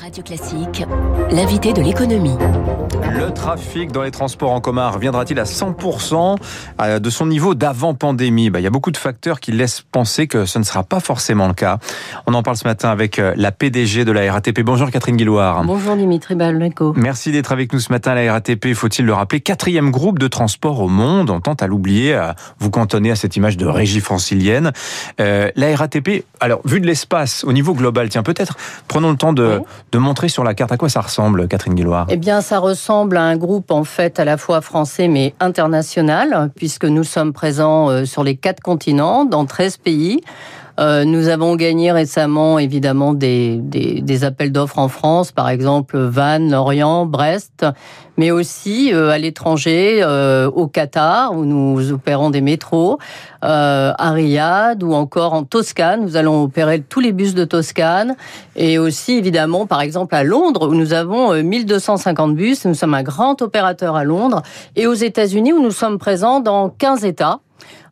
Radio 0.00 0.22
Classique, 0.22 0.84
l'invité 1.30 1.72
de 1.72 1.80
l'économie. 1.82 2.36
Le 3.10 3.32
trafic 3.32 3.90
dans 3.90 4.02
les 4.02 4.10
transports 4.10 4.52
en 4.52 4.60
commun 4.60 4.88
reviendra-t-il 4.90 5.38
à 5.40 5.44
100% 5.44 6.36
euh, 6.80 6.98
de 6.98 7.10
son 7.10 7.26
niveau 7.26 7.54
d'avant 7.54 7.94
pandémie 7.94 8.50
bah, 8.50 8.60
Il 8.60 8.62
y 8.62 8.66
a 8.66 8.70
beaucoup 8.70 8.90
de 8.90 8.96
facteurs 8.96 9.40
qui 9.40 9.50
laissent 9.50 9.80
penser 9.80 10.26
que 10.26 10.44
ce 10.44 10.58
ne 10.58 10.64
sera 10.64 10.84
pas 10.84 11.00
forcément 11.00 11.48
le 11.48 11.54
cas. 11.54 11.78
On 12.26 12.34
en 12.34 12.42
parle 12.42 12.56
ce 12.56 12.66
matin 12.66 12.90
avec 12.90 13.18
euh, 13.18 13.32
la 13.36 13.50
PDG 13.50 14.04
de 14.04 14.12
la 14.12 14.30
RATP. 14.32 14.60
Bonjour 14.60 14.90
Catherine 14.90 15.16
Guilloire. 15.16 15.64
Bonjour 15.64 15.96
Dimitri 15.96 16.34
Balneco. 16.34 16.92
Merci 16.96 17.32
d'être 17.32 17.50
avec 17.50 17.72
nous 17.72 17.80
ce 17.80 17.90
matin 17.90 18.12
à 18.12 18.14
la 18.14 18.32
RATP. 18.32 18.74
Faut-il 18.74 19.04
le 19.04 19.14
rappeler? 19.14 19.40
Quatrième 19.40 19.90
groupe 19.90 20.18
de 20.18 20.28
transport 20.28 20.80
au 20.80 20.88
monde. 20.88 21.30
On 21.30 21.40
tente 21.40 21.62
à 21.62 21.66
l'oublier, 21.66 22.14
à 22.14 22.36
vous 22.58 22.70
cantonner 22.70 23.10
à 23.10 23.16
cette 23.16 23.36
image 23.36 23.56
de 23.56 23.66
régie 23.66 24.00
francilienne. 24.00 24.72
Euh, 25.20 25.50
la 25.56 25.74
RATP, 25.74 26.24
alors 26.40 26.60
vu 26.64 26.80
de 26.80 26.86
l'espace 26.86 27.42
au 27.44 27.52
niveau 27.52 27.74
global, 27.74 28.08
tiens 28.10 28.22
peut-être 28.22 28.56
prenons 28.86 29.10
le 29.10 29.16
temps 29.16 29.32
de, 29.32 29.60
de 29.92 29.98
montrer 29.98 30.28
sur 30.28 30.44
la 30.44 30.54
carte 30.54 30.72
à 30.72 30.76
quoi 30.76 30.88
ça 30.88 31.00
ressemble, 31.00 31.48
Catherine 31.48 31.74
Guilloire? 31.74 32.06
Eh 32.10 32.16
bien, 32.16 32.40
ça 32.40 32.58
ressemble 32.58 33.16
à 33.16 33.22
un 33.22 33.36
groupe 33.36 33.70
en 33.70 33.84
fait 33.84 34.20
à 34.20 34.24
la 34.24 34.36
fois 34.36 34.60
français 34.60 35.08
mais 35.08 35.34
international, 35.40 36.50
puisque 36.54 36.84
nous 36.84 37.04
sommes 37.04 37.32
présents 37.32 37.90
euh, 37.90 38.04
sur 38.04 38.24
les 38.24 38.36
quatre 38.36 38.60
continents, 38.60 39.24
dans 39.24 39.46
13 39.46 39.78
pays. 39.78 40.20
Euh, 40.78 41.04
nous 41.04 41.28
avons 41.28 41.56
gagné 41.56 41.90
récemment 41.90 42.58
évidemment 42.58 43.12
des, 43.12 43.56
des, 43.56 44.00
des 44.00 44.24
appels 44.24 44.52
d'offres 44.52 44.78
en 44.78 44.88
France, 44.88 45.32
par 45.32 45.48
exemple 45.48 45.98
Vannes, 45.98 46.52
Lorient, 46.52 47.04
Brest, 47.04 47.66
mais 48.16 48.30
aussi 48.30 48.92
euh, 48.92 49.10
à 49.10 49.18
l'étranger, 49.18 50.00
euh, 50.02 50.48
au 50.50 50.68
Qatar, 50.68 51.32
où 51.32 51.44
nous 51.44 51.92
opérons 51.92 52.30
des 52.30 52.40
métros, 52.40 52.98
euh, 53.44 53.92
à 53.96 54.10
Riyad 54.12 54.82
ou 54.82 54.92
encore 54.92 55.32
en 55.32 55.42
Toscane. 55.44 56.02
Nous 56.02 56.16
allons 56.16 56.42
opérer 56.42 56.80
tous 56.80 57.00
les 57.00 57.12
bus 57.12 57.34
de 57.34 57.44
Toscane 57.44 58.16
et 58.54 58.78
aussi 58.78 59.14
évidemment, 59.14 59.66
par 59.66 59.80
exemple, 59.80 60.14
à 60.14 60.22
Londres, 60.22 60.68
où 60.68 60.74
nous 60.74 60.92
avons 60.92 61.42
1250 61.42 62.34
bus. 62.36 62.64
Nous 62.66 62.74
sommes 62.74 62.94
un 62.94 63.02
grand 63.02 63.42
opérateur 63.42 63.96
à 63.96 64.04
Londres 64.04 64.42
et 64.76 64.86
aux 64.86 64.94
États-Unis, 64.94 65.52
où 65.52 65.62
nous 65.62 65.70
sommes 65.70 65.98
présents 65.98 66.40
dans 66.40 66.68
15 66.68 67.04
États. 67.04 67.40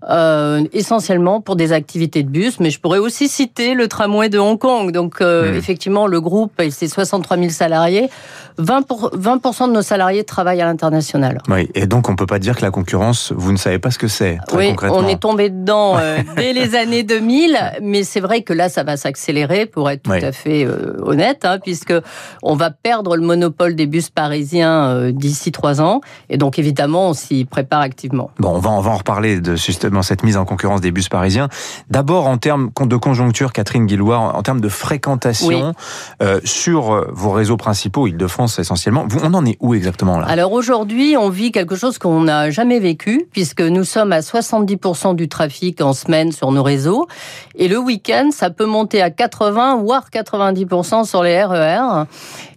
Euh, 0.09 0.63
essentiellement 0.73 1.41
pour 1.41 1.57
des 1.57 1.73
activités 1.73 2.23
de 2.23 2.29
bus, 2.29 2.61
mais 2.61 2.71
je 2.71 2.79
pourrais 2.79 2.99
aussi 2.99 3.29
citer 3.29 3.75
le 3.75 3.89
tramway 3.89 4.29
de 4.29 4.39
Hong 4.39 4.59
Kong. 4.59 4.93
Donc 4.93 5.17
euh, 5.21 5.51
mmh. 5.51 5.57
effectivement, 5.57 6.07
le 6.07 6.21
groupe, 6.21 6.53
c'est 6.71 6.87
63 6.87 7.39
000 7.39 7.49
salariés. 7.49 8.11
20%, 8.59 8.85
pour, 8.85 9.11
20 9.13 9.67
de 9.69 9.73
nos 9.73 9.83
salariés 9.83 10.25
travaillent 10.25 10.63
à 10.63 10.67
l'international. 10.67 11.39
Oui, 11.49 11.69
et 11.75 11.87
donc 11.87 12.09
on 12.09 12.17
peut 12.17 12.27
pas 12.27 12.39
dire 12.39 12.57
que 12.57 12.63
la 12.63 12.71
concurrence, 12.71 13.33
vous 13.37 13.53
ne 13.53 13.57
savez 13.57 13.79
pas 13.79 13.91
ce 13.91 13.99
que 13.99 14.09
c'est. 14.09 14.39
Oui, 14.55 14.75
on 14.83 15.07
est 15.09 15.21
tombé 15.21 15.51
dedans 15.51 15.97
euh, 15.99 16.19
dès 16.37 16.53
les 16.53 16.75
années 16.75 17.03
2000, 17.03 17.59
mais 17.83 18.05
c'est 18.05 18.21
vrai 18.21 18.43
que 18.43 18.53
là, 18.53 18.69
ça 18.69 18.83
va 18.83 18.97
s'accélérer 18.97 19.67
pour 19.67 19.91
être 19.91 20.03
tout 20.03 20.11
oui. 20.13 20.25
à 20.25 20.33
fait 20.33 20.67
honnête, 21.03 21.45
hein, 21.45 21.59
puisque 21.63 21.95
on 22.43 22.55
va 22.55 22.71
perdre 22.71 23.17
le 23.17 23.23
monopole 23.23 23.75
des 23.75 23.87
bus 23.87 24.11
parisiens 24.11 25.11
d'ici 25.11 25.53
trois 25.53 25.81
ans, 25.81 26.01
et 26.31 26.39
donc 26.39 26.59
évidemment, 26.59 27.11
on 27.11 27.15
s'y 27.15 27.45
prépare 27.45 27.81
activement. 27.81 28.31
Bon, 28.39 28.51
on 28.51 28.59
va, 28.59 28.71
on 28.71 28.81
va 28.81 28.93
en 28.93 28.97
reparler 28.97 29.41
de 29.41 29.57
justement 29.87 30.03
cette 30.03 30.25
mise 30.25 30.37
en 30.37 30.45
concurrence 30.45 30.81
des 30.81 30.91
bus 30.91 31.09
parisiens. 31.09 31.49
D'abord 31.91 32.27
en 32.27 32.39
termes 32.39 32.71
de 32.81 32.97
conjoncture, 32.97 33.53
Catherine 33.53 33.87
Guilloire, 33.87 34.35
en 34.37 34.43
termes 34.43 34.61
de 34.61 34.69
fréquentation 34.69 35.69
oui. 35.69 35.75
euh, 36.23 36.41
sur 36.45 37.07
vos 37.13 37.31
réseaux 37.31 37.57
principaux, 37.57 38.07
Île-de-France 38.07 38.59
essentiellement. 38.59 39.07
On 39.23 39.33
en 39.35 39.45
est 39.47 39.57
où 39.61 39.75
exactement 39.75 40.19
là? 40.19 40.27
Alors 40.27 40.53
aujourd'hui, 40.53 41.17
on 41.17 41.29
vit 41.29 41.53
quelque 41.53 41.77
chose 41.77 41.99
qu'on 41.99 42.23
n'a 42.23 42.51
jamais 42.51 42.81
vécu, 42.81 43.29
puisque 43.33 43.61
nous 43.61 43.85
sommes 43.85 44.13
à 44.13 44.21
70% 44.21 45.15
du 45.15 45.29
trafic 45.29 45.81
en 45.81 45.93
semaine 45.93 46.33
sur 46.33 46.51
nos 46.51 46.63
réseaux. 46.63 47.07
Et 47.55 47.69
le 47.69 47.79
week-end, 47.79 48.31
ça 48.33 48.51
peut 48.51 48.67
monter 48.67 49.03
à 49.03 49.11
80, 49.11 49.77
voire 49.83 50.09
90% 50.13 51.05
sur 51.05 51.23
les 51.23 51.43
RER. 51.43 52.05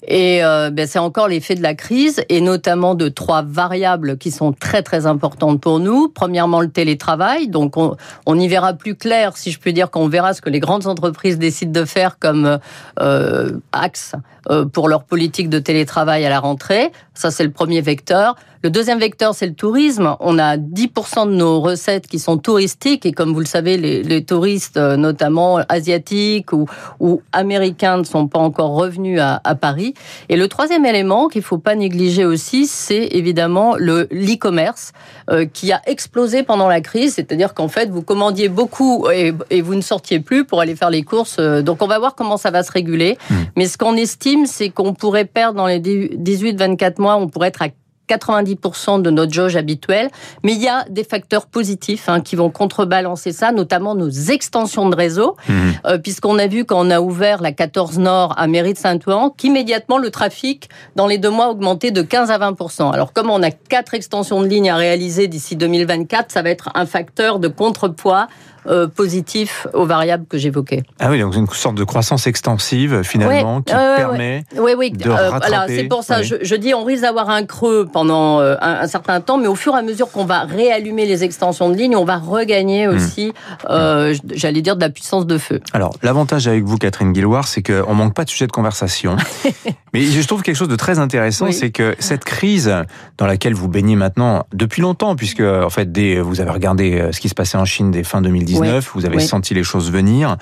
Et 0.07 0.43
euh, 0.43 0.71
ben, 0.71 0.87
c'est 0.87 0.99
encore 0.99 1.27
l'effet 1.27 1.55
de 1.55 1.61
la 1.61 1.75
crise, 1.75 2.23
et 2.29 2.41
notamment 2.41 2.95
de 2.95 3.09
trois 3.09 3.43
variables 3.43 4.17
qui 4.17 4.31
sont 4.31 4.53
très 4.53 4.81
très 4.81 5.05
importantes 5.05 5.61
pour 5.61 5.79
nous. 5.79 6.09
Premièrement, 6.09 6.61
le 6.61 6.69
télétravail. 6.69 7.18
Donc 7.47 7.75
on, 7.77 8.39
y 8.39 8.47
verra 8.47 8.73
plus 8.73 8.95
clair, 8.95 9.37
si 9.37 9.51
je 9.51 9.59
peux 9.59 9.71
dire, 9.71 9.91
quand 9.91 10.01
on 10.01 10.07
verra 10.07 10.33
ce 10.33 10.41
que 10.41 10.49
les 10.49 10.59
grandes 10.59 10.87
entreprises 10.87 11.37
décident 11.37 11.71
de 11.71 11.85
faire 11.85 12.17
comme 12.19 12.59
euh, 12.99 13.51
axe 13.71 14.15
euh, 14.49 14.65
pour 14.65 14.89
leur 14.89 15.03
politique 15.03 15.49
de 15.49 15.59
télétravail 15.59 16.25
à 16.25 16.29
la 16.29 16.39
rentrée. 16.39 16.91
Ça, 17.19 17.31
c'est 17.31 17.43
le 17.43 17.51
premier 17.51 17.81
vecteur. 17.81 18.37
Le 18.61 18.69
deuxième 18.69 18.99
vecteur, 18.99 19.33
c'est 19.33 19.47
le 19.47 19.53
tourisme. 19.53 20.15
On 20.21 20.37
a 20.37 20.55
10% 20.55 21.27
de 21.27 21.33
nos 21.33 21.61
recettes 21.61 22.07
qui 22.07 22.19
sont 22.19 22.37
touristiques 22.37 23.05
et 23.05 23.13
comme 23.13 23.33
vous 23.33 23.39
le 23.39 23.45
savez, 23.45 23.77
les, 23.77 24.03
les 24.03 24.23
touristes, 24.23 24.77
notamment 24.77 25.57
asiatiques 25.69 26.51
ou, 26.51 26.65
ou, 26.99 27.21
américains, 27.31 27.97
ne 27.97 28.03
sont 28.03 28.27
pas 28.27 28.39
encore 28.39 28.71
revenus 28.71 29.19
à, 29.19 29.39
à 29.43 29.55
Paris. 29.55 29.93
Et 30.29 30.35
le 30.35 30.47
troisième 30.47 30.85
élément 30.85 31.27
qu'il 31.27 31.41
faut 31.41 31.57
pas 31.57 31.75
négliger 31.75 32.25
aussi, 32.25 32.67
c'est 32.67 33.09
évidemment 33.11 33.75
le 33.77 34.07
l'e-commerce 34.11 34.91
euh, 35.29 35.45
qui 35.45 35.71
a 35.71 35.81
explosé 35.85 36.43
pendant 36.43 36.67
la 36.67 36.81
crise. 36.81 37.15
C'est-à-dire 37.15 37.53
qu'en 37.53 37.67
fait, 37.67 37.89
vous 37.89 38.01
commandiez 38.01 38.49
beaucoup 38.49 39.07
et, 39.09 39.33
et, 39.49 39.61
vous 39.61 39.75
ne 39.75 39.81
sortiez 39.81 40.19
plus 40.19 40.45
pour 40.45 40.59
aller 40.59 40.75
faire 40.75 40.89
les 40.89 41.03
courses. 41.03 41.37
Donc 41.37 41.81
on 41.81 41.87
va 41.87 41.99
voir 41.99 42.15
comment 42.15 42.37
ça 42.37 42.51
va 42.51 42.63
se 42.63 42.71
réguler. 42.71 43.17
Mmh. 43.29 43.35
Mais 43.55 43.65
ce 43.67 43.77
qu'on 43.77 43.95
estime, 43.95 44.45
c'est 44.45 44.69
qu'on 44.69 44.93
pourrait 44.93 45.25
perdre 45.25 45.57
dans 45.57 45.67
les 45.67 45.79
18-24 45.79 47.01
mois, 47.01 47.08
on 47.17 47.27
pourrait 47.27 47.49
être 47.49 47.61
à 47.61 47.69
90% 48.09 49.01
de 49.01 49.09
notre 49.09 49.33
jauge 49.33 49.55
habituelle. 49.55 50.09
Mais 50.43 50.53
il 50.53 50.61
y 50.61 50.67
a 50.67 50.85
des 50.89 51.03
facteurs 51.03 51.45
positifs 51.45 52.09
hein, 52.09 52.21
qui 52.21 52.35
vont 52.35 52.49
contrebalancer 52.49 53.31
ça, 53.31 53.51
notamment 53.51 53.95
nos 53.95 54.09
extensions 54.09 54.89
de 54.89 54.95
réseau, 54.95 55.35
mmh. 55.47 55.53
euh, 55.85 55.97
puisqu'on 55.97 56.39
a 56.39 56.47
vu 56.47 56.65
quand 56.65 56.85
on 56.85 56.89
a 56.89 56.99
ouvert 56.99 57.41
la 57.41 57.51
14 57.51 57.99
Nord 57.99 58.33
à 58.37 58.47
Mairie 58.47 58.73
de 58.73 58.79
Saint-Ouen, 58.79 59.33
qu'immédiatement 59.37 59.97
le 59.97 60.09
trafic 60.09 60.69
dans 60.95 61.07
les 61.07 61.17
deux 61.17 61.29
mois 61.29 61.45
a 61.45 61.49
augmenté 61.49 61.91
de 61.91 62.01
15 62.01 62.31
à 62.31 62.39
20%. 62.39 62.91
Alors 62.91 63.13
comme 63.13 63.29
on 63.29 63.43
a 63.43 63.51
quatre 63.51 63.93
extensions 63.93 64.41
de 64.41 64.47
lignes 64.47 64.69
à 64.69 64.75
réaliser 64.75 65.27
d'ici 65.27 65.55
2024, 65.55 66.31
ça 66.31 66.41
va 66.41 66.49
être 66.49 66.69
un 66.75 66.85
facteur 66.85 67.39
de 67.39 67.47
contrepoids 67.47 68.27
euh, 68.67 68.87
positif 68.87 69.67
aux 69.73 69.85
variables 69.85 70.25
que 70.27 70.37
j'évoquais. 70.37 70.83
Ah 70.99 71.09
oui, 71.09 71.21
donc 71.21 71.33
une 71.35 71.47
sorte 71.47 71.75
de 71.75 71.83
croissance 71.85 72.27
extensive 72.27 73.03
finalement 73.03 73.57
oui, 73.57 73.63
qui 73.65 73.73
euh, 73.73 73.95
permet 73.95 74.43
oui, 74.57 74.73
oui. 74.77 74.91
de 74.91 75.09
euh, 75.09 75.13
rattraper. 75.13 75.47
Voilà, 75.47 75.65
c'est 75.67 75.83
pour 75.85 76.03
ça. 76.03 76.21
Je, 76.21 76.35
je, 76.41 76.55
dis, 76.55 76.73
on 76.73 76.83
risque 76.83 77.03
d'avoir 77.03 77.29
un 77.29 77.45
creux 77.45 77.87
pendant 77.91 77.98
un, 78.07 78.57
un, 78.61 78.87
certain 78.87 79.21
temps, 79.21 79.37
mais 79.37 79.47
au 79.47 79.55
fur 79.55 79.75
et 79.75 79.79
à 79.79 79.81
mesure 79.81 80.11
qu'on 80.11 80.25
va 80.25 80.41
réallumer 80.41 81.05
les 81.05 81.23
extensions 81.23 81.69
de 81.69 81.75
ligne, 81.75 81.95
on 81.95 82.05
va 82.05 82.17
regagner 82.17 82.87
aussi, 82.87 83.27
mmh. 83.27 83.67
euh, 83.69 84.15
j'allais 84.33 84.61
dire, 84.61 84.75
de 84.75 84.81
la 84.81 84.89
puissance 84.89 85.25
de 85.25 85.37
feu. 85.37 85.59
Alors, 85.73 85.95
l'avantage 86.01 86.47
avec 86.47 86.63
vous, 86.63 86.77
Catherine 86.77 87.11
Guilloire, 87.11 87.47
c'est 87.47 87.63
qu'on 87.63 87.93
manque 87.93 88.13
pas 88.13 88.25
de 88.25 88.29
sujet 88.29 88.47
de 88.47 88.51
conversation. 88.51 89.17
mais 89.93 90.03
je 90.03 90.27
trouve 90.27 90.41
quelque 90.41 90.55
chose 90.55 90.67
de 90.67 90.75
très 90.75 90.99
intéressant, 90.99 91.47
oui. 91.47 91.53
c'est 91.53 91.71
que 91.71 91.95
cette 91.99 92.23
crise 92.23 92.73
dans 93.17 93.27
laquelle 93.27 93.53
vous 93.53 93.67
baignez 93.67 93.95
maintenant 93.95 94.45
depuis 94.53 94.81
longtemps, 94.81 95.15
puisque 95.15 95.41
en 95.41 95.69
fait, 95.69 95.91
dès, 95.91 96.19
vous 96.19 96.41
avez 96.41 96.51
regardé 96.51 97.09
ce 97.11 97.19
qui 97.19 97.29
se 97.29 97.35
passait 97.35 97.57
en 97.57 97.65
Chine 97.65 97.91
dès 97.91 98.03
fin 98.03 98.21
2019. 98.21 98.85
Oui. 98.95 99.01
Vous 99.01 99.05
avez 99.05 99.17
oui. 99.17 99.23
senti 99.23 99.53
les 99.53 99.63
choses 99.63 99.91
venir. 99.91 100.37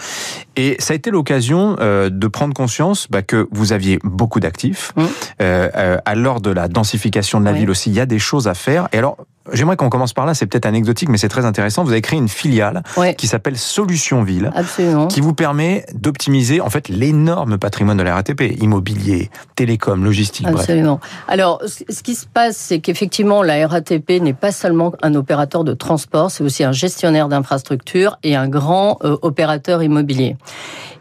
Et 0.55 0.75
ça 0.79 0.93
a 0.93 0.95
été 0.95 1.11
l'occasion 1.11 1.75
euh, 1.79 2.09
de 2.09 2.27
prendre 2.27 2.53
conscience 2.53 3.07
bah, 3.09 3.21
que 3.21 3.47
vous 3.51 3.73
aviez 3.73 3.99
beaucoup 4.03 4.39
d'actifs. 4.39 4.93
Mmh. 4.95 5.03
Euh, 5.41 5.97
à 6.05 6.15
l'heure 6.15 6.41
de 6.41 6.49
la 6.49 6.67
densification 6.67 7.39
de. 7.39 7.45
Ville 7.53 7.69
aussi, 7.69 7.89
il 7.89 7.95
y 7.95 7.99
a 7.99 8.05
des 8.05 8.19
choses 8.19 8.47
à 8.47 8.53
faire. 8.53 8.87
Et 8.91 8.97
alors, 8.97 9.17
J'aimerais 9.53 9.77
qu'on 9.77 9.89
commence 9.89 10.13
par 10.13 10.25
là, 10.25 10.33
c'est 10.33 10.45
peut-être 10.45 10.65
anecdotique, 10.65 11.09
mais 11.09 11.17
c'est 11.17 11.29
très 11.29 11.45
intéressant. 11.45 11.83
Vous 11.83 11.91
avez 11.91 12.01
créé 12.01 12.19
une 12.19 12.27
filiale 12.27 12.83
ouais. 12.97 13.15
qui 13.15 13.27
s'appelle 13.27 13.57
Solution 13.57 14.23
Ville, 14.23 14.51
Absolument. 14.55 15.07
qui 15.07 15.21
vous 15.21 15.33
permet 15.33 15.85
d'optimiser 15.93 16.61
en 16.61 16.69
fait 16.69 16.89
l'énorme 16.89 17.57
patrimoine 17.57 17.97
de 17.97 18.03
la 18.03 18.15
RATP, 18.15 18.59
immobilier, 18.59 19.29
télécom, 19.55 20.03
logistique. 20.03 20.47
Absolument. 20.47 20.99
Bref. 21.01 21.23
Alors, 21.27 21.61
ce 21.65 22.03
qui 22.03 22.15
se 22.15 22.25
passe, 22.25 22.57
c'est 22.57 22.79
qu'effectivement, 22.79 23.43
la 23.43 23.67
RATP 23.67 24.21
n'est 24.21 24.33
pas 24.33 24.51
seulement 24.51 24.93
un 25.01 25.15
opérateur 25.15 25.63
de 25.63 25.73
transport, 25.73 26.31
c'est 26.31 26.43
aussi 26.43 26.63
un 26.63 26.71
gestionnaire 26.71 27.29
d'infrastructures 27.29 28.17
et 28.23 28.35
un 28.35 28.47
grand 28.47 28.97
euh, 29.03 29.17
opérateur 29.21 29.83
immobilier. 29.83 30.35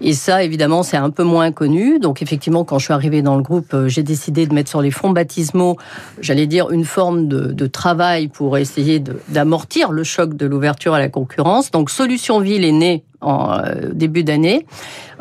Et 0.00 0.12
ça, 0.12 0.42
évidemment, 0.42 0.82
c'est 0.82 0.96
un 0.96 1.10
peu 1.10 1.24
moins 1.24 1.52
connu. 1.52 1.98
Donc, 1.98 2.22
effectivement, 2.22 2.64
quand 2.64 2.78
je 2.78 2.84
suis 2.84 2.92
arrivée 2.92 3.22
dans 3.22 3.36
le 3.36 3.42
groupe, 3.42 3.72
euh, 3.72 3.88
j'ai 3.88 4.02
décidé 4.02 4.46
de 4.46 4.54
mettre 4.54 4.70
sur 4.70 4.82
les 4.82 4.90
fonds 4.90 5.10
baptismaux, 5.10 5.76
j'allais 6.20 6.46
dire, 6.46 6.70
une 6.70 6.84
forme 6.84 7.28
de, 7.28 7.52
de 7.52 7.66
travail 7.66 8.28
pour 8.36 8.58
essayer 8.58 9.02
d'amortir 9.28 9.92
le 9.92 10.04
choc 10.04 10.34
de 10.34 10.44
l'ouverture 10.44 10.92
à 10.92 10.98
la 10.98 11.08
concurrence. 11.08 11.70
Donc, 11.70 11.88
Solution 11.88 12.38
Ville 12.38 12.66
est 12.66 12.72
née 12.72 13.02
en 13.22 13.58
euh, 13.58 13.88
début 13.94 14.24
d'année. 14.24 14.66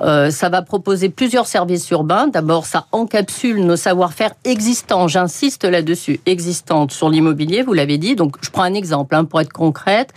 Euh, 0.01 0.31
ça 0.31 0.49
va 0.49 0.61
proposer 0.61 1.07
plusieurs 1.07 1.47
services 1.47 1.89
urbains. 1.91 2.27
D'abord, 2.27 2.65
ça 2.65 2.87
encapsule 2.91 3.65
nos 3.65 3.77
savoir-faire 3.77 4.31
existants. 4.43 5.07
J'insiste 5.07 5.63
là-dessus, 5.63 6.19
existantes 6.25 6.91
sur 6.91 7.09
l'immobilier, 7.09 7.63
vous 7.63 7.71
l'avez 7.71 7.97
dit. 7.97 8.17
Donc, 8.17 8.35
je 8.41 8.49
prends 8.49 8.63
un 8.63 8.73
exemple 8.73 9.15
hein, 9.15 9.23
pour 9.23 9.39
être 9.39 9.53
concrète. 9.53 10.13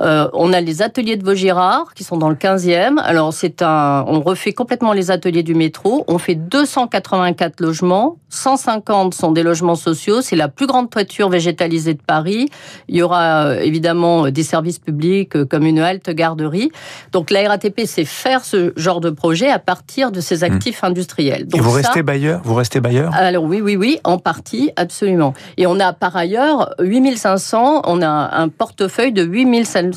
Euh, 0.00 0.28
on 0.32 0.52
a 0.52 0.60
les 0.60 0.82
ateliers 0.82 1.16
de 1.16 1.24
Vaugirard 1.24 1.92
qui 1.94 2.04
sont 2.04 2.16
dans 2.16 2.28
le 2.28 2.36
15e. 2.36 2.98
Alors 2.98 3.32
c'est 3.32 3.62
un, 3.62 4.04
on 4.06 4.20
refait 4.20 4.52
complètement 4.52 4.92
les 4.92 5.10
ateliers 5.10 5.42
du 5.42 5.54
métro. 5.54 6.04
On 6.08 6.18
fait 6.18 6.34
284 6.34 7.60
logements, 7.60 8.16
150 8.28 9.14
sont 9.14 9.32
des 9.32 9.42
logements 9.42 9.74
sociaux. 9.74 10.20
C'est 10.20 10.36
la 10.36 10.48
plus 10.48 10.66
grande 10.66 10.90
toiture 10.90 11.28
végétalisée 11.28 11.94
de 11.94 12.02
Paris. 12.02 12.48
Il 12.88 12.96
y 12.96 13.02
aura 13.02 13.46
euh, 13.46 13.60
évidemment 13.60 14.30
des 14.30 14.42
services 14.42 14.78
publics 14.78 15.34
euh, 15.36 15.44
comme 15.44 15.64
une 15.64 15.80
halte 15.80 16.10
garderie. 16.10 16.70
Donc 17.12 17.30
la 17.30 17.48
RATP 17.48 17.80
sait 17.86 18.04
faire 18.04 18.44
ce 18.44 18.72
genre 18.76 19.00
de 19.00 19.10
projet 19.10 19.50
à 19.50 19.58
partir 19.58 20.12
de 20.12 20.20
ses 20.20 20.44
actifs 20.44 20.84
industriels. 20.84 21.46
Donc 21.46 21.60
Et 21.60 21.62
vous 21.62 21.70
restez 21.70 22.02
bailleur? 22.02 22.40
Vous 22.44 22.54
restez 22.54 22.80
bailleur? 22.80 23.12
Alors 23.14 23.44
oui, 23.44 23.60
oui, 23.60 23.76
oui, 23.76 23.98
en 24.04 24.18
partie, 24.18 24.70
absolument. 24.76 25.34
Et 25.56 25.66
on 25.66 25.80
a 25.80 25.92
par 25.92 26.16
ailleurs 26.16 26.74
8500, 26.80 27.82
on 27.84 28.02
a 28.02 28.08
un 28.08 28.48
portefeuille 28.48 29.12
de 29.12 29.24
8500 29.24 29.87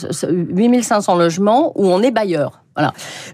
logements 1.16 1.72
où 1.80 1.88
on 1.88 2.02
est 2.02 2.12
bailleur. 2.12 2.64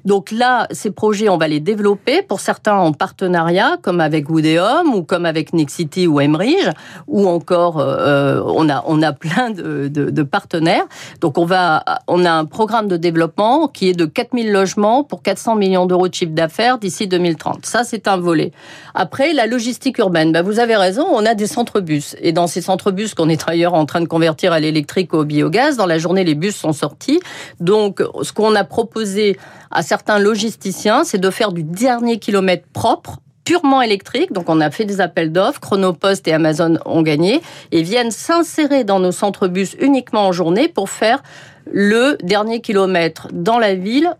Donc 0.04 0.32
là, 0.32 0.68
ces 0.72 0.90
projets, 0.90 1.30
on 1.30 1.38
va 1.38 1.48
les 1.48 1.60
développer 1.60 2.24
pour 2.24 2.40
certains 2.40 2.76
en 2.76 2.92
partenariat, 2.92 3.78
comme 3.82 4.02
avec 4.02 4.30
Woodéum 4.30 4.96
ou 4.96 5.04
comme 5.04 5.26
avec 5.26 5.54
Nexity 5.54 6.08
ou 6.08 6.20
Emerige, 6.20 6.72
ou 7.08 7.28
encore 7.28 7.80
euh, 7.80 8.42
on 8.46 8.68
a 8.68 8.84
on 8.88 9.02
a 9.04 9.14
plein 9.14 9.52
de, 9.52 10.24
partenaires. 10.24 10.86
Donc 11.22 11.38
on 11.38 11.46
va 11.46 11.84
on 12.08 12.26
a 12.26 12.32
un 12.32 12.46
programme 12.46 12.88
de 12.88 12.98
développement 12.98 13.68
qui 13.68 13.90
est 13.90 13.94
de 13.94 14.06
4000 14.06 14.52
logements 14.52 15.04
pour 15.04 15.22
400 15.22 15.56
millions 15.56 15.86
d'euros 15.86 16.08
de 16.08 16.14
chiffre 16.14 16.34
d'affaires 16.34 16.80
d'ici 16.80 17.08
2030. 17.08 17.66
Ça 17.66 17.84
c'est 17.84 18.08
un 18.08 18.18
volet. 18.18 18.52
Après 18.96 19.34
la 19.34 19.46
logistique 19.46 20.00
urbaine, 20.00 20.32
ben, 20.32 20.42
vous 20.42 20.60
avez 20.60 20.76
raison, 20.76 21.06
on 21.12 21.26
a 21.26 21.36
des 21.36 21.48
centres 21.48 21.80
bus 21.80 22.16
et 22.22 22.32
dans 22.32 22.48
ces 22.48 22.62
centres 22.62 22.92
bus 22.92 23.14
qu'on 23.14 23.30
est 23.30 23.46
d'ailleurs 23.46 23.76
en 23.76 23.86
train 23.86 24.02
de 24.02 24.08
convertir 24.08 24.52
à 24.52 24.60
l'électrique 24.60 25.14
ou 25.14 25.18
au 25.18 25.26
biogaz, 25.26 25.78
dans 25.78 25.86
la 25.86 26.00
journée 26.00 26.24
les 26.24 26.36
bus 26.36 26.56
sont 26.56 26.74
sortis. 26.74 27.20
Donc 27.60 28.02
ce 28.24 28.34
qu'on 28.34 28.56
a 28.56 28.64
proposé 28.64 29.27
à 29.72 29.82
certains 29.82 30.20
logisticiens, 30.20 31.04
c'est 31.04 31.18
de 31.18 31.30
faire 31.30 31.52
du 31.52 31.64
dernier 31.64 32.20
kilomètre 32.20 32.68
propre 32.72 33.18
purement 33.44 33.82
électrique. 33.82 34.34
Donc, 34.34 34.50
on 34.50 34.60
a 34.60 34.72
fait 34.72 34.86
des 34.86 35.00
appels 35.02 35.32
d'offres. 35.32 35.60
Chronopost 35.60 36.28
et 36.28 36.34
Amazon 36.34 36.78
ont 36.86 37.02
gagné 37.02 37.42
et 37.72 37.82
viennent 37.82 38.12
s'insérer 38.12 38.84
dans 38.84 39.00
nos 39.00 39.14
centres 39.14 39.48
bus 39.48 39.76
uniquement 39.80 40.28
en 40.28 40.32
journée 40.32 40.68
pour 40.68 40.90
faire 40.90 41.24
le 41.72 42.18
dernier 42.24 42.62
kilomètre 42.62 43.28
dans 43.32 43.58
la 43.58 43.76
ville 43.76 44.16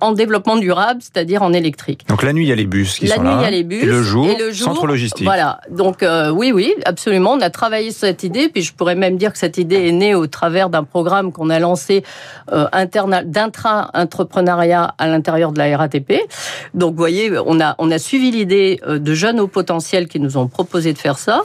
en 0.00 0.12
développement 0.12 0.56
durable, 0.56 1.00
c'est-à-dire 1.02 1.42
en 1.42 1.52
électrique. 1.52 2.06
Donc 2.08 2.22
la 2.22 2.32
nuit, 2.32 2.44
il 2.44 2.48
y 2.48 2.52
a 2.52 2.56
les 2.56 2.66
bus 2.66 2.98
qui 2.98 3.06
la 3.06 3.16
sont 3.16 3.22
nuit, 3.22 3.30
là. 3.30 3.38
il 3.40 3.42
y 3.42 3.46
a 3.46 3.50
les 3.50 3.64
bus. 3.64 3.82
Et 3.82 3.86
le 3.86 4.02
jour, 4.02 4.26
et 4.26 4.36
le 4.36 4.52
jour 4.52 4.68
centre 4.68 4.86
logistique. 4.86 5.24
Voilà. 5.24 5.60
Donc 5.70 6.02
euh, 6.02 6.30
oui, 6.30 6.52
oui, 6.52 6.72
absolument. 6.84 7.32
On 7.32 7.40
a 7.40 7.50
travaillé 7.50 7.90
sur 7.90 8.00
cette 8.00 8.22
idée, 8.22 8.48
puis 8.48 8.62
je 8.62 8.72
pourrais 8.72 8.94
même 8.94 9.16
dire 9.16 9.32
que 9.32 9.38
cette 9.38 9.58
idée 9.58 9.88
est 9.88 9.92
née 9.92 10.14
au 10.14 10.26
travers 10.26 10.70
d'un 10.70 10.84
programme 10.84 11.32
qu'on 11.32 11.50
a 11.50 11.58
lancé 11.58 12.04
euh, 12.52 12.66
d'intra-entrepreneuriat 13.24 14.94
à 14.98 15.08
l'intérieur 15.08 15.52
de 15.52 15.58
la 15.58 15.76
RATP. 15.76 16.12
Donc 16.74 16.92
vous 16.92 16.98
voyez, 16.98 17.32
on 17.46 17.60
a, 17.60 17.74
on 17.78 17.90
a 17.90 17.98
suivi 17.98 18.30
l'idée 18.30 18.80
euh, 18.86 18.98
de 18.98 19.14
jeunes 19.14 19.40
au 19.40 19.48
potentiel 19.48 20.06
qui 20.06 20.20
nous 20.20 20.36
ont 20.36 20.46
proposé 20.46 20.92
de 20.92 20.98
faire 20.98 21.18
ça. 21.18 21.42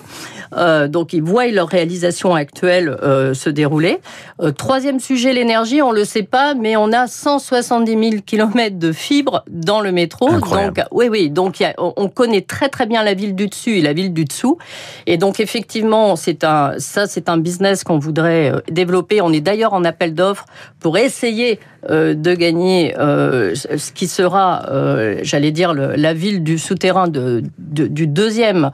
Euh, 0.57 0.87
donc 0.87 1.13
ils 1.13 1.23
voient 1.23 1.47
leur 1.47 1.67
réalisation 1.67 2.35
actuelle 2.35 2.89
euh, 3.03 3.33
se 3.33 3.49
dérouler. 3.49 3.99
Euh, 4.41 4.51
troisième 4.51 4.99
sujet, 4.99 5.33
l'énergie, 5.33 5.81
on 5.81 5.91
le 5.91 6.05
sait 6.05 6.23
pas, 6.23 6.53
mais 6.53 6.75
on 6.75 6.91
a 6.91 7.07
170 7.07 8.09
000 8.09 8.21
km 8.25 8.42
de 8.47 8.91
fibres 8.91 9.43
dans 9.49 9.81
le 9.81 9.91
métro. 9.91 10.29
Incroyable. 10.29 10.75
Donc 10.75 10.87
oui, 10.91 11.07
oui. 11.09 11.29
Donc 11.29 11.59
y 11.59 11.65
a, 11.65 11.73
on 11.77 12.09
connaît 12.09 12.41
très 12.41 12.69
très 12.69 12.85
bien 12.85 13.03
la 13.03 13.13
ville 13.13 13.35
du 13.35 13.47
dessus 13.47 13.77
et 13.77 13.81
la 13.81 13.93
ville 13.93 14.13
du 14.13 14.25
dessous. 14.25 14.57
Et 15.05 15.17
donc 15.17 15.39
effectivement, 15.39 16.15
c'est 16.15 16.43
un 16.43 16.73
ça 16.79 17.07
c'est 17.07 17.29
un 17.29 17.37
business 17.37 17.83
qu'on 17.83 17.99
voudrait 17.99 18.51
euh, 18.51 18.59
développer. 18.69 19.21
On 19.21 19.31
est 19.31 19.41
d'ailleurs 19.41 19.73
en 19.73 19.83
appel 19.83 20.13
d'offres 20.13 20.45
pour 20.79 20.97
essayer 20.97 21.59
euh, 21.89 22.13
de 22.13 22.33
gagner 22.33 22.95
euh, 22.97 23.55
ce 23.55 23.91
qui 23.91 24.07
sera, 24.07 24.69
euh, 24.69 25.19
j'allais 25.21 25.51
dire, 25.51 25.73
la 25.73 26.13
ville 26.13 26.43
du 26.43 26.57
souterrain 26.57 27.07
du 27.07 28.07
deuxième 28.07 28.71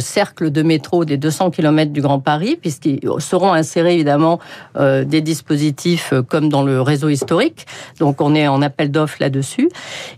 cercle 0.00 0.50
de 0.50 0.62
métro 0.62 1.04
des 1.04 1.16
200 1.16 1.50
km 1.50 1.92
du 1.92 2.00
Grand 2.00 2.20
Paris, 2.20 2.56
puisqu'ils 2.60 3.00
seront 3.18 3.52
insérés 3.52 3.94
évidemment 3.94 4.38
des 4.78 5.20
dispositifs 5.20 6.14
comme 6.28 6.48
dans 6.48 6.62
le 6.62 6.80
réseau 6.80 7.08
historique. 7.08 7.66
Donc 7.98 8.20
on 8.20 8.34
est 8.34 8.48
en 8.48 8.62
appel 8.62 8.90
d'offres 8.90 9.18
là-dessus. 9.20 9.68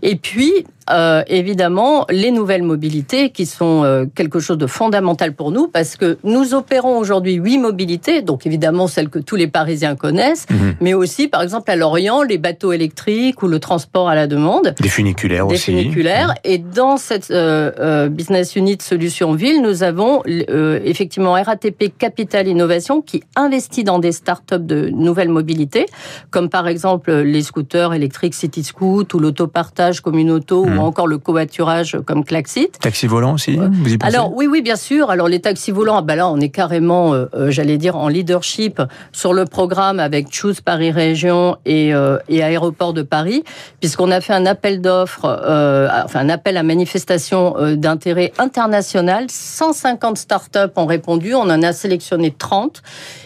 Et 0.01 0.15
puis, 0.15 0.65
euh, 0.89 1.23
évidemment 1.27 2.05
les 2.09 2.31
nouvelles 2.31 2.63
mobilités 2.63 3.29
qui 3.29 3.45
sont 3.45 3.83
euh, 3.83 4.05
quelque 4.15 4.39
chose 4.39 4.57
de 4.57 4.67
fondamental 4.67 5.33
pour 5.33 5.51
nous 5.51 5.67
parce 5.67 5.95
que 5.95 6.17
nous 6.23 6.53
opérons 6.53 6.97
aujourd'hui 6.97 7.33
huit 7.35 7.57
mobilités, 7.57 8.21
donc 8.21 8.45
évidemment 8.45 8.87
celles 8.87 9.09
que 9.09 9.19
tous 9.19 9.35
les 9.35 9.47
Parisiens 9.47 9.95
connaissent, 9.95 10.45
Mhm. 10.49 10.75
mais 10.81 10.93
aussi 10.93 11.27
par 11.27 11.41
exemple 11.41 11.69
à 11.71 11.75
Lorient 11.75 12.21
les 12.23 12.37
bateaux 12.37 12.71
électriques 12.73 13.41
ou 13.43 13.47
le 13.47 13.59
transport 13.59 14.09
à 14.09 14.15
la 14.15 14.27
demande. 14.27 14.73
Des 14.81 14.89
funiculaires 14.89 15.47
Des 15.47 15.55
aussi. 15.55 15.71
funiculaires. 15.71 16.33
Et 16.43 16.57
dans 16.57 16.97
cette 16.97 17.31
euh, 17.31 17.71
euh, 17.79 18.09
business 18.09 18.55
unit 18.55 18.77
Solutions 18.81 19.33
Ville, 19.33 19.61
nous 19.61 19.83
avons 19.83 20.21
euh, 20.27 20.79
effectivement 20.83 21.33
RATP 21.33 21.93
Capital 21.97 22.47
Innovation 22.47 23.01
qui 23.01 23.23
investit 23.35 23.83
dans 23.83 23.99
des 23.99 24.11
startups 24.11 24.59
de 24.59 24.89
nouvelles 24.89 25.29
mobilités, 25.29 25.85
comme 26.31 26.49
par 26.49 26.67
exemple 26.67 27.11
les 27.13 27.41
scooters 27.41 27.93
électriques 27.93 28.33
City 28.33 28.63
Scoot 28.63 29.13
ou 29.13 29.19
l'autopartage 29.19 30.01
Communauto 30.01 30.65
Ou 30.77 30.81
encore 30.81 31.07
le 31.07 31.17
covoiturage 31.17 31.97
comme 32.05 32.23
Klaxit. 32.23 32.71
Taxi 32.79 33.07
volant 33.07 33.33
aussi, 33.33 33.57
vous 33.57 33.93
y 33.93 33.97
pensez 33.97 34.15
Alors 34.15 34.33
oui, 34.35 34.47
oui, 34.47 34.61
bien 34.61 34.75
sûr. 34.75 35.09
Alors 35.09 35.27
les 35.27 35.39
taxis 35.39 35.71
volants, 35.71 35.97
ah 35.97 36.01
ben 36.01 36.15
là, 36.15 36.29
on 36.29 36.39
est 36.39 36.49
carrément, 36.49 37.13
euh, 37.13 37.25
euh, 37.33 37.51
j'allais 37.51 37.77
dire, 37.77 37.95
en 37.95 38.07
leadership 38.07 38.81
sur 39.11 39.33
le 39.33 39.45
programme 39.45 39.99
avec 39.99 40.33
Choose 40.33 40.61
Paris 40.61 40.91
Région 40.91 41.57
et, 41.65 41.93
euh, 41.93 42.17
et 42.29 42.43
Aéroport 42.43 42.93
de 42.93 43.01
Paris, 43.01 43.43
puisqu'on 43.79 44.11
a 44.11 44.21
fait 44.21 44.33
un 44.33 44.45
appel 44.45 44.81
d'offres, 44.81 45.25
euh, 45.25 45.87
enfin 46.03 46.19
un 46.19 46.29
appel 46.29 46.57
à 46.57 46.63
manifestation 46.63 47.55
euh, 47.57 47.75
d'intérêt 47.75 48.31
international. 48.37 49.25
150 49.29 50.17
startups 50.17 50.59
ont 50.75 50.85
répondu, 50.85 51.33
on 51.33 51.41
en 51.41 51.61
a 51.63 51.73
sélectionné 51.73 52.31
30. 52.31 52.81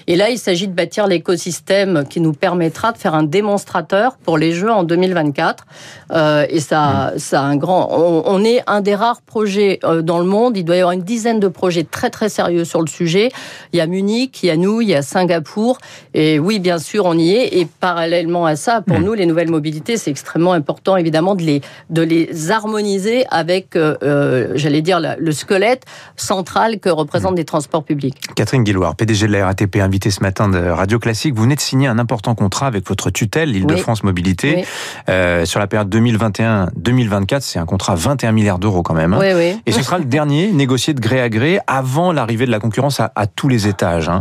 Et 0.08 0.16
là, 0.16 0.30
il 0.30 0.38
s'agit 0.38 0.68
de 0.68 0.74
bâtir 0.74 1.08
l'écosystème 1.08 2.06
qui 2.10 2.22
nous 2.22 2.34
permettra 2.34 2.92
de 2.92 2.98
faire 2.98 3.14
un 3.14 3.24
démonstrateur 3.24 4.18
pour 4.18 4.38
les 4.38 4.54
Jeux 4.54 4.72
en 4.72 4.84
2024. 4.84 5.66
Euh, 6.12 6.46
et 6.50 6.60
ça, 6.60 7.14
ça 7.18 7.37
a 7.38 7.42
un 7.44 7.56
grand. 7.56 7.90
On, 7.92 8.24
on 8.26 8.44
est 8.44 8.62
un 8.68 8.82
des 8.82 8.96
rares 8.96 9.22
projets 9.22 9.80
euh, 9.84 10.02
dans 10.02 10.20
le 10.20 10.26
monde. 10.26 10.58
Il 10.58 10.64
doit 10.64 10.76
y 10.76 10.80
avoir 10.80 10.92
une 10.94 11.02
dizaine 11.04 11.40
de 11.40 11.48
projets 11.48 11.84
très 11.84 12.10
très 12.10 12.30
sérieux 12.30 12.66
sur 12.66 12.82
le 12.82 12.88
sujet. 12.88 13.30
Il 13.74 13.78
y 13.78 13.82
a 13.82 13.88
Munich, 13.88 14.44
il 14.44 14.48
y 14.48 14.50
a 14.50 14.58
nous, 14.58 14.82
il 14.82 14.90
y 14.90 14.96
a 14.96 15.02
Singapour. 15.02 15.78
Et 16.14 16.40
oui, 16.40 16.60
bien 16.60 16.78
sûr, 16.80 17.06
on 17.06 17.18
y 17.18 17.32
est. 17.32 17.58
Et 17.60 17.66
parallèlement 17.80 18.46
à 18.46 18.56
ça, 18.56 18.82
pour 18.82 19.00
Mm. 19.00 19.04
nous, 19.04 19.14
les 19.14 19.26
nouvelles 19.26 19.50
mobilités, 19.52 19.98
c'est 19.98 20.12
extrêmement 20.12 20.54
important, 20.54 20.98
évidemment, 20.98 21.36
de 21.36 21.44
les 21.44 21.62
de 21.90 22.02
les 22.02 22.52
harmoniser 22.52 23.26
avec, 23.30 23.76
euh, 23.76 23.96
euh, 24.04 24.52
j'allais 24.56 24.82
dire, 24.82 25.00
le 25.18 25.32
squelette 25.32 25.84
central 26.16 26.80
que 26.80 26.90
représentent 26.90 27.36
des 27.36 27.46
transports 27.46 27.84
publics. 27.84 28.18
Catherine 28.36 28.64
Guilloire, 28.64 28.96
PDG 28.96 29.28
de 29.28 29.32
la 29.34 29.46
RATP, 29.46 29.78
invitée 29.78 30.12
ce 30.12 30.22
matin 30.22 30.50
de 30.50 30.58
Radio 30.58 31.00
Classique. 31.00 31.36
Vous 31.36 31.44
venez 31.44 31.56
de 31.56 31.62
signer 31.62 31.88
un 31.88 32.00
important 32.00 32.36
contrat 32.36 32.68
avec 32.68 32.88
votre 32.88 33.10
tutelle, 33.10 33.52
l'Île-de-France 33.52 34.04
Mobilité, 34.04 34.56
Oui. 34.58 34.64
euh, 35.10 35.46
sur 35.46 35.60
la 35.60 35.68
période 35.68 35.90
2021-2024. 35.90 37.27
C'est 37.40 37.60
un 37.60 37.66
contrat 37.66 37.94
à 37.94 37.96
21 37.96 38.32
milliards 38.32 38.60
d'euros 38.60 38.84
quand 38.84 38.94
même. 38.94 39.14
hein. 39.14 39.20
Oui, 39.20 39.34
oui. 39.36 39.62
Et 39.66 39.72
ce 39.72 39.82
sera 39.84 39.98
le 39.98 40.06
dernier 40.06 40.52
négocié 40.52 40.94
de 40.94 41.00
gré 41.00 41.22
à 41.22 41.30
gré 41.30 41.60
avant 41.68 42.12
l'arrivée 42.12 42.46
de 42.46 42.52
la 42.52 42.60
concurrence 42.60 43.00
à, 43.00 43.12
à 43.16 43.28
tous 43.28 43.48
les 43.48 43.68
étages. 43.68 44.10
hein. 44.10 44.20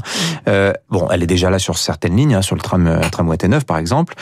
Euh, 0.48 0.72
bon, 0.90 1.08
elle 1.10 1.22
est 1.22 1.26
déjà 1.26 1.50
là 1.50 1.58
sur 1.58 1.78
certaines 1.78 2.16
lignes, 2.16 2.34
hein, 2.34 2.42
sur 2.42 2.56
le 2.56 2.60
tram 2.60 2.86
euh, 2.86 3.00
tramway 3.10 3.36
T9 3.36 3.64
par 3.64 3.78
exemple. 3.78 4.14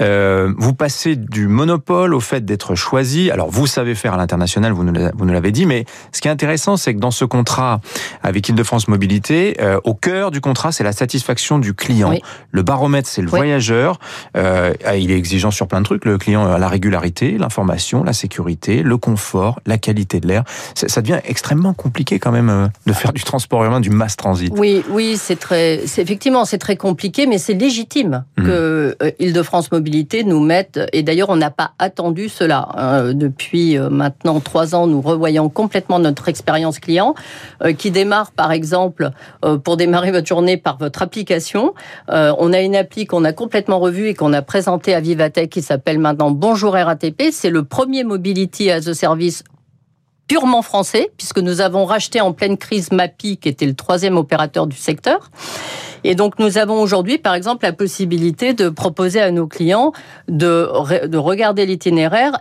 Euh, 0.00 0.52
vous 0.58 0.74
passez 0.74 1.16
du 1.16 1.48
monopole 1.48 2.14
au 2.14 2.20
fait 2.20 2.44
d'être 2.44 2.74
choisi. 2.74 3.30
Alors 3.30 3.50
vous 3.50 3.66
savez 3.66 3.94
faire 3.94 4.14
à 4.14 4.16
l'international, 4.16 4.72
vous 4.72 4.84
nous 4.84 5.32
l'avez 5.32 5.52
dit, 5.52 5.66
mais 5.66 5.84
ce 6.12 6.20
qui 6.20 6.28
est 6.28 6.30
intéressant, 6.30 6.76
c'est 6.76 6.94
que 6.94 7.00
dans 7.00 7.10
ce 7.10 7.24
contrat 7.24 7.80
avec 8.22 8.48
Île-de-France 8.48 8.88
Mobilité, 8.88 9.56
euh, 9.60 9.78
au 9.84 9.94
cœur 9.94 10.30
du 10.30 10.40
contrat, 10.40 10.72
c'est 10.72 10.84
la 10.84 10.92
satisfaction 10.92 11.58
du 11.58 11.74
client. 11.74 12.10
Oui. 12.10 12.20
Le 12.50 12.62
baromètre, 12.62 13.08
c'est 13.08 13.22
le 13.22 13.28
Oui. 13.28 13.36
voyageur. 13.38 13.98
Il 14.34 15.10
est 15.10 15.16
exigeant 15.16 15.50
sur 15.50 15.68
plein 15.68 15.80
de 15.80 15.84
trucs. 15.84 16.04
Le 16.04 16.18
client 16.18 16.46
a 16.50 16.58
la 16.58 16.68
régularité, 16.68 17.36
l'information, 17.38 18.02
la 18.04 18.12
sécurité, 18.12 18.25
le 18.28 18.96
confort, 18.96 19.60
la 19.66 19.78
qualité 19.78 20.20
de 20.20 20.28
l'air. 20.28 20.44
Ça, 20.74 20.88
ça 20.88 21.02
devient 21.02 21.20
extrêmement 21.24 21.74
compliqué 21.74 22.18
quand 22.18 22.32
même 22.32 22.50
euh, 22.50 22.66
de 22.86 22.92
faire 22.92 23.12
du 23.12 23.22
transport 23.22 23.64
urbain, 23.64 23.80
du 23.80 23.90
mass 23.90 24.16
transit. 24.16 24.52
Oui, 24.56 24.82
oui, 24.90 25.16
c'est 25.16 25.36
très, 25.36 25.74
effectivement 25.84 26.44
c'est 26.44 26.58
très 26.58 26.76
compliqué, 26.76 27.26
mais 27.26 27.38
c'est 27.38 27.54
légitime 27.54 28.24
Mhm. 28.36 28.46
que 28.46 28.96
euh, 29.02 29.10
Île-de-France 29.18 29.72
Mobilité 29.72 30.24
nous 30.24 30.40
mette. 30.40 30.80
Et 30.92 31.02
d'ailleurs, 31.02 31.30
on 31.30 31.36
n'a 31.36 31.50
pas 31.50 31.72
attendu 31.78 32.28
cela 32.28 32.68
hein. 32.76 33.14
depuis 33.14 33.78
euh, 33.78 33.88
maintenant 33.90 34.40
trois 34.40 34.74
ans. 34.74 34.86
Nous 34.86 35.00
revoyons 35.00 35.48
complètement 35.48 35.98
notre 35.98 36.28
expérience 36.28 36.78
client, 36.78 37.14
euh, 37.62 37.72
qui 37.72 37.90
démarre 37.90 38.32
par 38.32 38.52
exemple 38.52 39.10
euh, 39.44 39.58
pour 39.58 39.76
démarrer 39.76 40.10
votre 40.12 40.26
journée 40.26 40.56
par 40.56 40.78
votre 40.78 41.02
application. 41.02 41.74
Euh, 42.10 42.32
on 42.38 42.52
a 42.52 42.60
une 42.60 42.76
appli 42.76 43.06
qu'on 43.06 43.24
a 43.24 43.32
complètement 43.32 43.78
revue 43.78 44.08
et 44.08 44.14
qu'on 44.14 44.32
a 44.32 44.42
présentée 44.42 44.94
à 44.94 45.00
Vivatech 45.00 45.50
qui 45.50 45.62
s'appelle 45.62 45.98
maintenant 45.98 46.30
Bonjour 46.30 46.74
RATP. 46.74 47.30
C'est 47.32 47.50
le 47.50 47.64
premier 47.64 48.04
mobility 48.16 48.70
as 48.70 48.88
a 48.88 48.94
service 48.94 49.44
purement 50.26 50.62
français, 50.62 51.10
puisque 51.16 51.38
nous 51.38 51.60
avons 51.60 51.84
racheté 51.84 52.20
en 52.20 52.32
pleine 52.32 52.56
crise 52.56 52.90
MAPI, 52.90 53.36
qui 53.36 53.48
était 53.48 53.66
le 53.66 53.74
troisième 53.74 54.16
opérateur 54.16 54.66
du 54.66 54.76
secteur. 54.76 55.30
Et 56.02 56.14
donc 56.14 56.38
nous 56.38 56.58
avons 56.58 56.80
aujourd'hui, 56.80 57.18
par 57.18 57.34
exemple, 57.34 57.64
la 57.64 57.72
possibilité 57.72 58.54
de 58.54 58.68
proposer 58.68 59.20
à 59.20 59.30
nos 59.30 59.46
clients 59.46 59.92
de, 60.28 61.06
de 61.06 61.18
regarder 61.18 61.66
l'itinéraire 61.66 62.38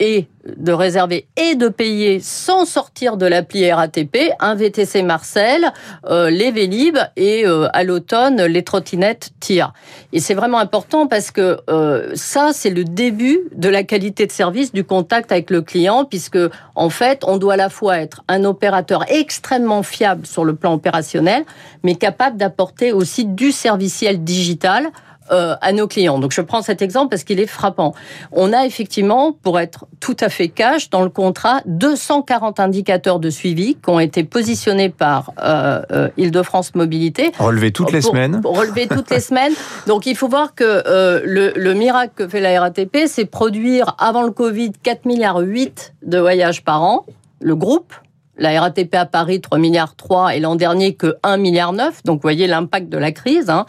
et 0.00 0.28
de 0.56 0.72
réserver 0.72 1.26
et 1.36 1.54
de 1.54 1.68
payer 1.68 2.20
sans 2.20 2.64
sortir 2.64 3.16
de 3.16 3.26
l'appli 3.26 3.70
RATP 3.70 4.32
un 4.40 4.54
VTC 4.54 5.02
Marcel, 5.02 5.72
euh, 6.06 6.30
les 6.30 6.50
Vélib 6.50 6.96
et 7.16 7.46
euh, 7.46 7.68
à 7.72 7.84
l'automne 7.84 8.42
les 8.42 8.62
trottinettes 8.62 9.30
TIA. 9.40 9.72
Et 10.12 10.20
c'est 10.20 10.34
vraiment 10.34 10.58
important 10.58 11.06
parce 11.06 11.30
que 11.30 11.58
euh, 11.68 12.10
ça 12.14 12.50
c'est 12.52 12.70
le 12.70 12.84
début 12.84 13.40
de 13.54 13.68
la 13.68 13.82
qualité 13.82 14.26
de 14.26 14.32
service 14.32 14.72
du 14.72 14.84
contact 14.84 15.32
avec 15.32 15.50
le 15.50 15.62
client 15.62 16.04
puisque 16.04 16.38
en 16.74 16.90
fait 16.90 17.24
on 17.26 17.36
doit 17.36 17.54
à 17.54 17.56
la 17.56 17.68
fois 17.68 17.98
être 17.98 18.22
un 18.28 18.44
opérateur 18.44 19.04
extrêmement 19.08 19.82
fiable 19.82 20.26
sur 20.26 20.44
le 20.44 20.54
plan 20.54 20.74
opérationnel 20.74 21.44
mais 21.82 21.94
capable 21.94 22.36
d'apporter 22.36 22.92
aussi 22.92 23.24
du 23.24 23.52
serviciel 23.52 24.24
digital 24.24 24.90
euh, 25.30 25.54
à 25.60 25.72
nos 25.72 25.86
clients. 25.86 26.18
Donc 26.18 26.32
je 26.32 26.40
prends 26.40 26.62
cet 26.62 26.82
exemple 26.82 27.10
parce 27.10 27.24
qu'il 27.24 27.40
est 27.40 27.46
frappant. 27.46 27.94
On 28.32 28.52
a 28.52 28.66
effectivement, 28.66 29.32
pour 29.32 29.58
être 29.60 29.86
tout 30.00 30.16
à 30.20 30.28
fait 30.28 30.48
cash, 30.48 30.90
dans 30.90 31.02
le 31.02 31.08
contrat, 31.08 31.60
240 31.66 32.60
indicateurs 32.60 33.18
de 33.18 33.30
suivi 33.30 33.74
qui 33.74 33.90
ont 33.90 34.00
été 34.00 34.24
positionnés 34.24 34.88
par 34.88 35.32
euh, 35.42 35.82
euh 35.90 36.08
Île-de-France 36.16 36.74
Mobilité. 36.74 37.32
Relevé 37.38 37.70
toutes 37.70 37.92
les 37.92 38.00
semaines. 38.00 38.40
Relevé 38.44 38.88
toutes 38.88 39.10
les 39.10 39.20
semaines. 39.20 39.52
Donc 39.86 40.06
il 40.06 40.16
faut 40.16 40.28
voir 40.28 40.54
que 40.54 40.82
le, 41.24 41.52
le, 41.54 41.74
miracle 41.74 42.12
que 42.16 42.28
fait 42.28 42.40
la 42.40 42.58
RATP, 42.60 43.06
c'est 43.06 43.24
produire 43.24 43.94
avant 43.98 44.22
le 44.22 44.30
Covid 44.30 44.72
4 44.82 45.04
milliards 45.04 45.38
8 45.38 45.94
de 46.02 46.18
voyages 46.18 46.64
par 46.64 46.82
an. 46.82 47.04
Le 47.40 47.54
groupe, 47.54 47.92
la 48.38 48.60
RATP 48.60 48.94
à 48.94 49.04
Paris 49.04 49.40
3 49.40 49.58
milliards 49.58 49.96
3 49.96 50.36
et 50.36 50.40
l'an 50.40 50.56
dernier 50.56 50.94
que 50.94 51.16
1 51.22 51.36
milliard 51.36 51.72
9. 51.72 52.04
Donc 52.04 52.16
vous 52.16 52.22
voyez 52.22 52.46
l'impact 52.46 52.88
de 52.88 52.98
la 52.98 53.12
crise. 53.12 53.50
Hein. 53.50 53.66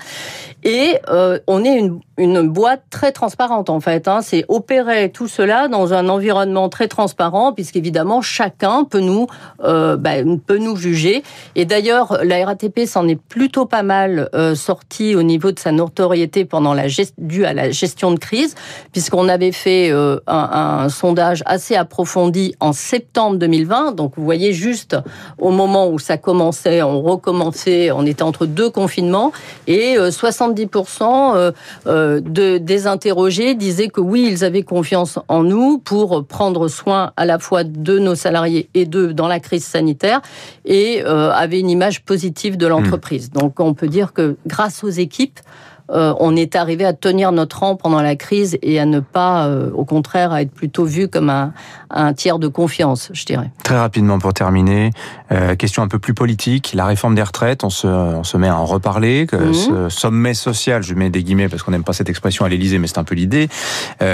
Et 0.63 0.97
euh, 1.09 1.39
on 1.47 1.63
est 1.63 1.89
une, 2.17 2.49
boîte 2.49 2.83
très 2.89 3.11
transparente 3.11 3.69
en 3.69 3.79
fait. 3.79 4.07
Hein. 4.07 4.19
C'est 4.21 4.43
opérer 4.49 5.09
tout 5.09 5.27
cela 5.27 5.67
dans 5.69 5.93
un 5.93 6.09
environnement 6.09 6.67
très 6.67 6.87
transparent, 6.87 7.53
puisqu'évidemment 7.53 8.21
chacun 8.21 8.83
peut 8.83 8.99
nous 8.99 9.27
euh, 9.63 9.95
bah, 9.95 10.15
peut 10.45 10.57
nous 10.57 10.75
juger. 10.75 11.23
Et 11.55 11.65
d'ailleurs, 11.65 12.19
la 12.23 12.45
RATP 12.45 12.81
s'en 12.85 13.07
est 13.07 13.19
plutôt 13.19 13.65
pas 13.65 13.83
mal 13.83 14.29
euh, 14.35 14.53
sortie 14.55 15.15
au 15.15 15.23
niveau 15.23 15.51
de 15.51 15.59
sa 15.59 15.71
notoriété 15.71 16.43
pendant 16.43 16.73
la 16.73 16.87
due 17.17 17.45
à 17.45 17.53
la 17.53 17.71
gestion 17.71 18.11
de 18.11 18.19
crise, 18.19 18.55
puisqu'on 18.91 19.29
avait 19.29 19.53
fait 19.53 19.91
euh, 19.91 20.19
un, 20.27 20.81
un, 20.83 20.89
sondage 20.89 21.43
assez 21.45 21.75
approfondi 21.75 22.55
en 22.59 22.73
septembre 22.73 23.37
2020. 23.37 23.93
Donc 23.93 24.13
vous 24.17 24.25
voyez 24.25 24.51
juste 24.51 24.97
au 25.37 25.51
moment 25.51 25.89
où 25.89 25.99
ça 25.99 26.17
commençait, 26.17 26.81
on 26.81 27.01
recommençait, 27.01 27.91
on 27.91 28.05
était 28.05 28.23
entre 28.23 28.45
deux 28.45 28.69
confinements 28.69 29.31
et 29.67 29.95
60 30.09 30.48
70% 30.53 31.35
euh, 31.35 31.51
euh, 31.87 32.21
de, 32.21 32.57
des 32.57 32.87
interrogés 32.87 33.55
disaient 33.55 33.87
que 33.87 34.01
oui, 34.01 34.27
ils 34.29 34.43
avaient 34.43 34.63
confiance 34.63 35.19
en 35.27 35.43
nous 35.43 35.77
pour 35.79 36.25
prendre 36.25 36.67
soin 36.67 37.11
à 37.17 37.25
la 37.25 37.39
fois 37.39 37.63
de 37.63 37.99
nos 37.99 38.15
salariés 38.15 38.69
et 38.73 38.85
d'eux 38.85 39.13
dans 39.13 39.27
la 39.27 39.39
crise 39.39 39.65
sanitaire 39.65 40.21
et 40.65 41.03
euh, 41.05 41.31
avaient 41.31 41.59
une 41.59 41.69
image 41.69 42.03
positive 42.03 42.57
de 42.57 42.67
l'entreprise. 42.67 43.29
Hmm. 43.29 43.39
Donc 43.39 43.59
on 43.59 43.73
peut 43.73 43.87
dire 43.87 44.13
que 44.13 44.37
grâce 44.47 44.83
aux 44.83 44.89
équipes, 44.89 45.39
euh, 45.91 46.13
on 46.19 46.35
est 46.35 46.55
arrivé 46.55 46.85
à 46.85 46.93
tenir 46.93 47.31
notre 47.31 47.59
rang 47.59 47.75
pendant 47.75 48.01
la 48.01 48.15
crise 48.15 48.57
et 48.61 48.79
à 48.79 48.85
ne 48.85 48.99
pas, 48.99 49.47
euh, 49.47 49.71
au 49.73 49.85
contraire, 49.85 50.31
à 50.31 50.41
être 50.41 50.51
plutôt 50.51 50.85
vu 50.85 51.07
comme 51.07 51.29
un, 51.29 51.53
tiers 52.13 52.37
de 52.37 52.47
confiance, 52.47 53.09
je 53.13 53.25
dirais. 53.25 53.49
Très 53.63 53.77
rapidement 53.77 54.19
pour 54.19 54.33
terminer, 54.33 54.91
euh, 55.31 55.55
question 55.55 55.81
un 55.81 55.87
peu 55.87 55.97
plus 55.97 56.13
politique, 56.13 56.71
la 56.75 56.85
réforme 56.85 57.15
des 57.15 57.23
retraites, 57.23 57.63
on 57.63 57.69
se, 57.69 57.87
on 57.87 58.23
se 58.23 58.37
met 58.37 58.47
à 58.47 58.55
en 58.55 58.65
reparler, 58.65 59.25
que 59.25 59.35
mhm. 59.35 59.53
ce 59.53 59.89
sommet 59.89 60.33
social, 60.35 60.83
je 60.83 60.93
mets 60.93 61.09
des 61.09 61.23
guillemets 61.23 61.49
parce 61.49 61.63
qu'on 61.63 61.71
n'aime 61.71 61.83
pas 61.83 61.93
cette 61.93 62.09
expression 62.09 62.45
à 62.45 62.49
l'Élysée, 62.49 62.77
mais 62.77 62.87
c'est 62.87 62.99
un 62.99 63.03
peu 63.03 63.15
l'idée, 63.15 63.49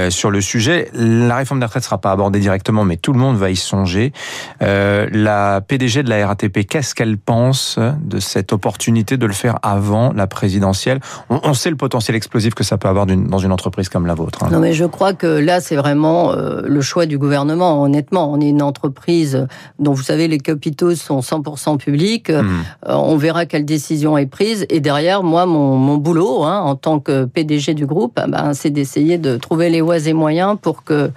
sur 0.10 0.32
le 0.32 0.41
sujet. 0.41 0.89
La 0.94 1.36
réforme 1.36 1.60
des 1.60 1.65
retraites 1.65 1.84
ne 1.84 1.86
sera 1.86 1.98
pas 1.98 2.12
abordée 2.12 2.39
directement, 2.39 2.86
mais 2.86 2.98
tout 2.98 3.13
le 3.13 3.20
monde 3.20 3.38
va 3.38 3.50
y 3.50 3.55
songer. 3.55 4.13
la 4.62 5.62
PDG 5.62 6.03
de 6.03 6.10
la 6.10 6.27
RATP, 6.27 6.65
qu'est-ce 6.67 6.96
qu'elle 6.96 7.17
pense 7.17 7.77
de 8.01 8.20
cette 8.20 8.53
opportunité 8.53 9.17
de 9.17 9.25
le 9.25 9.34
faire 9.34 9.60
avant 9.62 10.13
la 10.13 10.27
présidentielle? 10.27 11.00
On, 11.29 11.41
on 11.44 11.53
le 11.69 11.75
potentiel 11.75 12.15
explosif 12.15 12.53
que 12.53 12.63
ça 12.63 12.77
peut 12.77 12.88
avoir 12.88 13.05
dans 13.05 13.38
une 13.38 13.51
entreprise 13.51 13.89
comme 13.89 14.05
la 14.05 14.13
vôtre. 14.13 14.43
Hein. 14.43 14.50
Non, 14.51 14.60
mais 14.60 14.74
je 14.74 14.86
crois 14.86 15.13
que 15.13 15.27
là, 15.27 15.62
c'est 15.62 15.75
vraiment 15.75 16.34
euh, 16.34 16.62
le 16.63 16.81
choix 16.81 17.05
du 17.05 17.17
gouvernement. 17.17 17.81
Honnêtement, 17.81 18.31
on 18.31 18.39
est 18.39 18.50
une 18.50 18.62
entreprise 18.62 19.48
dont 19.79 19.93
vous 19.93 20.03
savez 20.03 20.27
les 20.27 20.38
capitaux 20.38 20.95
sont 20.95 21.19
100% 21.19 21.77
publics. 21.77 22.29
Hmm. 22.29 22.62
Euh, 22.88 22.95
on 22.95 23.17
verra 23.17 23.45
quelle 23.45 23.65
décision 23.65 24.17
est 24.17 24.25
prise. 24.25 24.65
Et 24.69 24.79
derrière, 24.79 25.24
moi, 25.24 25.45
mon, 25.45 25.98
boulot 25.98 26.43
hein, 26.43 26.60
en 26.60 26.75
tant 26.75 27.00
que 27.00 27.25
PDG 27.25 27.74
du 27.74 27.86
groupe, 27.86 28.19
eh 28.24 28.29
ben, 28.29 28.53
c'est 28.53 28.69
d'essayer 28.69 29.17
de 29.17 29.38
trouver 29.38 29.69
les 29.69 29.81
voies 29.81 30.07
et 30.07 30.13
moyens 30.13 30.57
pour 30.62 30.84
que 30.84 31.12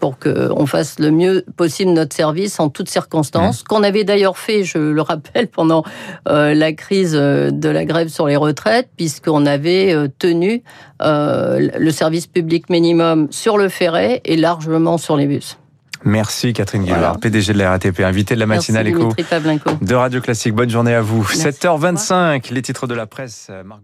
pour 0.00 0.18
qu'on 0.18 0.66
fasse 0.66 0.98
le 0.98 1.10
mieux 1.10 1.44
possible 1.56 1.92
notre 1.92 2.16
service 2.16 2.58
en 2.58 2.70
toutes 2.70 2.88
circonstances, 2.88 3.60
mmh. 3.60 3.64
qu'on 3.68 3.82
avait 3.82 4.04
d'ailleurs 4.04 4.38
fait, 4.38 4.64
je 4.64 4.78
le 4.78 5.02
rappelle, 5.02 5.46
pendant 5.52 5.84
euh, 6.28 6.54
la 6.54 6.72
crise 6.72 7.14
euh, 7.14 7.50
de 7.50 7.68
la 7.68 7.84
grève 7.84 8.08
sur 8.08 8.26
les 8.26 8.36
retraites, 8.36 8.88
puisqu'on 8.96 9.46
avait 9.46 9.92
euh, 9.92 10.08
tenu 10.18 10.62
le 11.02 11.90
service 11.90 12.26
public 12.26 12.68
minimum 12.68 13.28
sur 13.30 13.56
le 13.56 13.68
ferret 13.68 14.20
et 14.24 14.36
largement 14.36 14.98
sur 14.98 15.16
les 15.16 15.26
bus. 15.26 15.58
Merci 16.04 16.52
Catherine 16.52 16.84
Guillard, 16.84 17.20
PDG 17.20 17.52
de 17.52 17.58
la 17.58 17.70
RATP, 17.70 18.00
invitée 18.00 18.34
de 18.34 18.40
la 18.40 18.46
matinale 18.46 18.88
éco 18.88 19.14
de 19.82 19.94
Radio 19.94 20.20
Classique. 20.20 20.54
Bonne 20.54 20.70
journée 20.70 20.94
à 20.94 21.02
vous. 21.02 21.22
7h25, 21.24 22.52
les 22.52 22.62
titres 22.62 22.86
de 22.86 22.94
la 22.94 23.06
presse, 23.06 23.50
Marc 23.64 23.80